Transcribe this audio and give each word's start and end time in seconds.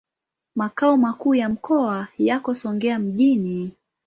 Makao 0.55 0.97
makuu 0.97 1.35
ya 1.35 1.49
mkoa 1.49 2.07
yako 2.17 2.55
Songea 2.55 2.99
mjini. 2.99 3.73